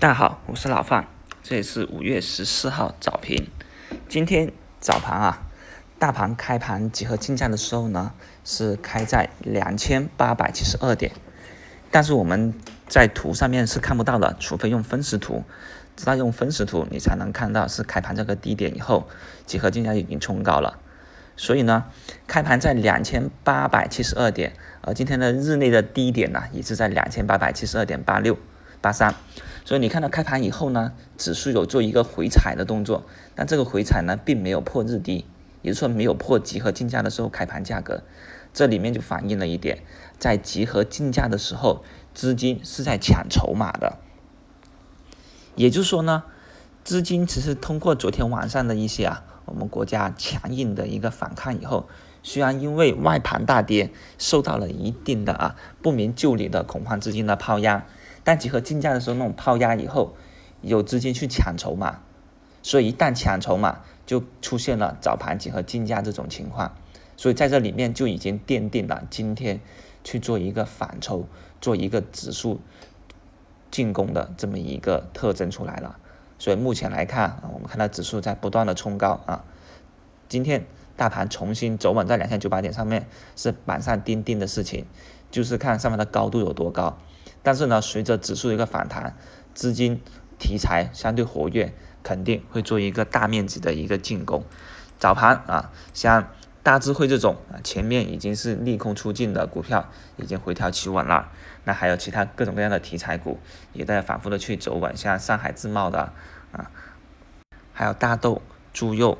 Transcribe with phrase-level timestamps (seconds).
[0.00, 1.08] 大家好，我是老范，
[1.42, 3.48] 这里是五月十四号早评。
[4.08, 5.42] 今天早盘啊，
[5.98, 8.12] 大盘开盘集合竞价的时候呢，
[8.44, 11.10] 是开在两千八百七十二点，
[11.90, 12.54] 但是我们
[12.86, 15.42] 在图上面是看不到的，除非用分时图，
[15.96, 19.08] 直到用分时图你才能看到是开盘这个低点以后，
[19.46, 20.78] 集合竞价已经冲高了。
[21.36, 21.86] 所以呢，
[22.28, 24.52] 开盘在两千八百七十二点，
[24.82, 28.38] 而今天的日内的低点呢，也是在两千八百七十二点八六。
[28.80, 29.14] 八三，
[29.64, 35.24] 所以你看到开盘以后呢，指数有做一个回踩的动作，但这个回踩呢，并没有破日低，
[35.62, 38.02] 也就是说没有破集合竞价的时候开盘价格，
[38.54, 39.82] 这里面就反映了一点，
[40.18, 41.82] 在集合竞价的时候，
[42.14, 43.98] 资金是在抢筹码的，
[45.56, 46.22] 也就是说呢，
[46.84, 51.88] 资金其实通过昨天晚上的一些啊，我们国家强硬的一个反抗以后，
[52.22, 57.84] 虽然因为外盘大跌，受到了一定的啊不明就里的恐慌资金的抛压。
[58.28, 60.14] 但集合竞价的时候，那种抛压以后，
[60.60, 62.00] 有资金去抢筹码，
[62.62, 66.76] 所以一旦抢筹码，就出现了早盘集合竞价这种情况，
[67.16, 69.62] 所以在这里面就已经奠定了今天
[70.04, 71.26] 去做一个反抽、
[71.62, 72.60] 做一个指数
[73.70, 75.98] 进攻的这么一个特征出来了。
[76.38, 79.42] 所以目前来看，我们看到指数在不断的冲高啊，
[80.28, 80.66] 今天
[80.98, 84.84] 大盘重新走稳在两千九百点上面，是板上钉钉的事情，
[85.30, 86.98] 就是看上面的高度有多高。
[87.42, 89.16] 但是呢，随着指数的一个反弹，
[89.54, 90.00] 资金
[90.38, 91.72] 题材相对活跃，
[92.02, 94.44] 肯定会做一个大面积的一个进攻。
[94.98, 96.30] 早盘啊，像
[96.62, 101.30] 大智慧这种啊，前面已经是利空出尽的股票，已经回调企稳了。
[101.64, 103.38] 那还有其他各种各样的题材股，
[103.72, 106.12] 也在反复的去走稳，像上海自贸的
[106.52, 106.70] 啊，
[107.72, 108.42] 还有大豆、
[108.72, 109.18] 猪肉。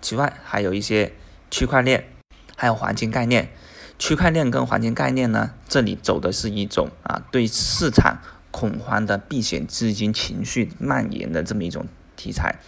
[0.00, 1.12] 此外，还有一些
[1.50, 2.08] 区块链，
[2.56, 3.50] 还有黄金概念。
[3.98, 8.18] 区块链跟黄金概念呢，这里走的是一种啊，对市场
[8.52, 12.60] 恐慌的避险资金情绪蔓延的这么一种题材。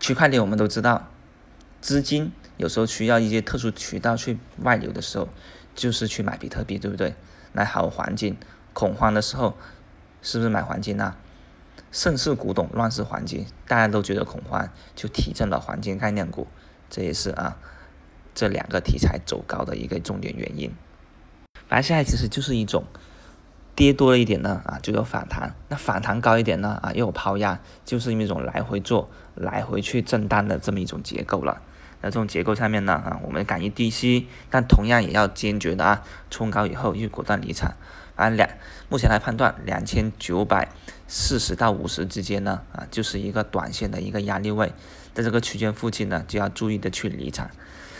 [0.00, 1.08] 区块链我们都知道，
[1.80, 5.28] 资金有时候需要一些特殊渠道去外流的时候，
[5.74, 7.14] 就是去买比特币，对不对？
[7.52, 8.36] 那还有黄金，
[8.72, 9.56] 恐慌的时候
[10.20, 11.14] 是不是买黄金呢？
[11.92, 16.48] 盛世古董，乱世黄金，大家都觉得恐慌，就提振了黄金概念股，
[16.90, 17.56] 这也是啊。
[18.36, 20.70] 这两个题材走高的一个重点原因，
[21.66, 22.84] 反正现在其实就是一种
[23.74, 31.62] 跌多了一点呢啊，就有反弹；那反弹高一点呢啊，又有抛压，就是一种来回做、来回去震荡的这么一种结构了。
[32.02, 37.72] 那这种结构下面呢啊，我们敢于低吸，但同样也要坚决的啊，冲高以后又果断离场。
[38.16, 38.48] 啊两，
[38.90, 40.68] 目前来判断，两千九百
[41.08, 44.72] 四十到五十之间呢啊，就是一个短线的一个压力位，
[45.14, 47.50] 在这个区间附近呢，就要注意的去离场。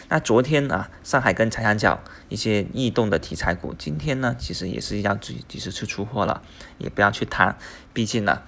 [0.09, 6.43] 那昨天啊，上海跟长三角一些异动的题材股，今天呢，其实也是要及及时去出货了，
[6.79, 7.57] 也不要去贪，
[7.93, 8.43] 毕竟呢，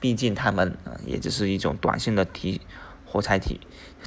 [0.00, 2.60] 毕竟他们啊，也就是一种短线的题
[3.06, 3.60] 活材题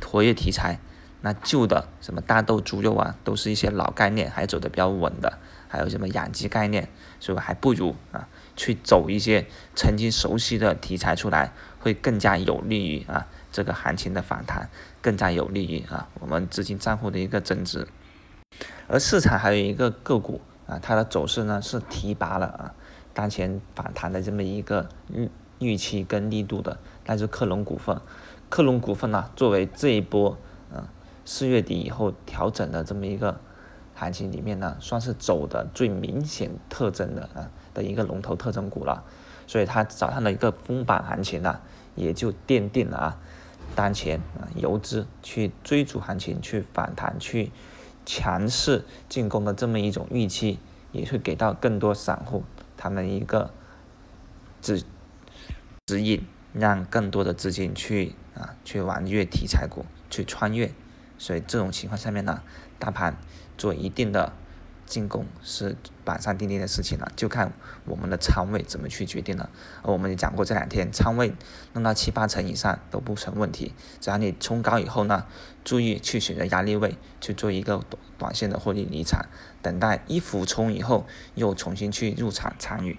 [0.03, 0.79] 活跃题材。
[1.21, 13.27] 那旧的什么大豆、猪肉啊，都是一些老概念，还走的比较稳的，还有什么养鸡概念，所以还不如啊，去走一些曾经熟悉的题材出来，会更加有利于啊。
[13.57, 14.69] 这个行情的反弹
[15.01, 17.87] 更加有利于啊我们资金账户的一个增值，
[18.87, 22.75] 而市场还有一个个股啊，它的走势呢是提拔了啊
[23.15, 27.99] 当前反弹的这么一个预预期跟力度的，那是克隆股份。
[28.47, 30.37] 克隆股份呢，作为这一波
[30.71, 30.93] 啊
[31.25, 33.39] 四月底以后调整的这么一个
[33.95, 39.03] 行情里面呢，算是走的最明显特征的啊的一个龙头特征股了，
[39.47, 41.59] 所以它早上的一个封板行情呢，
[41.95, 43.17] 也就奠定了啊。
[43.75, 47.51] 当前啊，游资去追逐行情、去反弹、去
[48.05, 50.59] 强势进攻的这么一种预期，
[50.91, 52.43] 也会给到更多散户
[52.75, 53.51] 他们一个
[54.61, 54.83] 指
[55.85, 60.71] 指引，让更多的资金去啊去玩越题材股，去穿越。
[61.17, 62.41] 所以这种情况下面呢，
[62.79, 63.17] 大盘
[63.57, 64.33] 做一定的。
[64.87, 67.53] 进攻是板上钉钉的事情了，就看
[67.85, 69.49] 我们的仓位怎么去决定了。
[69.83, 71.35] 而我们也讲过，这两天仓位
[71.73, 75.25] 弄到七八成以上都不成问题，只要你冲高以后呢，
[75.63, 79.27] 注意去选择压力位去做一个短短线的获利离场，
[79.61, 81.05] 等待一浮冲以后
[81.35, 82.97] 又重新去入场参与。